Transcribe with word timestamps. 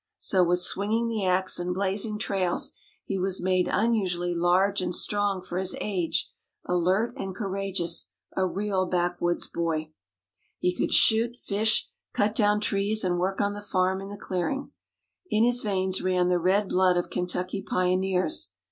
So 0.17 0.43
with 0.43 0.57
swinging 0.61 1.09
the 1.09 1.25
axe 1.27 1.59
and 1.59 1.75
blazing 1.75 2.17
trails, 2.17 2.71
he 3.05 3.19
was 3.19 3.39
made 3.39 3.67
unusually 3.71 4.33
large 4.33 4.81
and 4.81 4.95
strong 4.95 5.43
for 5.43 5.59
his 5.59 5.75
age, 5.79 6.31
alert 6.65 7.13
and 7.17 7.35
courageous 7.35 8.09
a 8.35 8.47
real 8.47 8.87
backwoods 8.87 9.45
boy. 9.47 9.91
He 10.57 10.75
could 10.75 10.91
shoot, 10.91 11.35
fish, 11.35 11.87
cut 12.13 12.33
down 12.33 12.61
trees, 12.61 13.03
and 13.03 13.19
work 13.19 13.39
on 13.41 13.53
the 13.53 13.61
farm 13.61 14.01
in 14.01 14.09
the 14.09 14.17
clearing. 14.17 14.71
In 15.29 15.43
his 15.43 15.61
veins 15.61 16.01
ran 16.01 16.29
the 16.29 16.39
red 16.39 16.69
blood 16.69 16.97
of 16.97 17.11
Kentucky 17.11 17.61
pioneers. 17.61 18.53